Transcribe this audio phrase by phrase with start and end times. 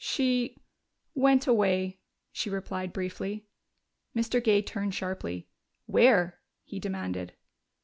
[0.03, 0.57] "She
[1.13, 1.99] went away,"
[2.31, 3.45] she replied briefly.
[4.15, 4.43] Mr.
[4.43, 5.47] Gay turned sharply.
[5.85, 7.33] "Where?" he demanded.